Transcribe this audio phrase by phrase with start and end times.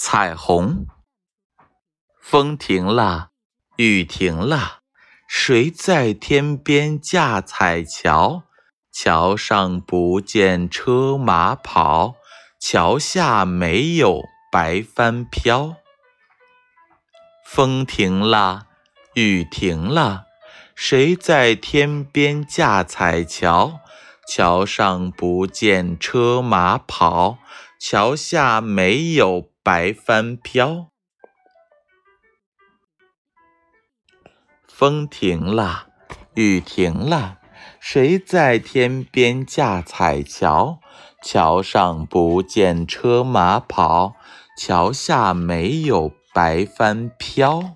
[0.00, 0.86] 彩虹。
[2.20, 3.30] 风停了，
[3.78, 4.78] 雨停了，
[5.26, 8.44] 谁在天边架彩桥？
[8.92, 12.14] 桥上不见车马跑，
[12.60, 14.22] 桥下没有
[14.52, 15.74] 白帆飘。
[17.44, 18.68] 风停了，
[19.14, 20.26] 雨停了，
[20.76, 23.80] 谁在天边架彩桥？
[24.28, 27.38] 桥上不见车马跑，
[27.80, 30.88] 桥下没有白帆飘。
[34.66, 35.88] 风停了，
[36.34, 37.36] 雨停了，
[37.78, 40.80] 谁在天边架彩桥？
[41.22, 44.14] 桥上不见车马跑，
[44.56, 47.74] 桥下没有白帆飘。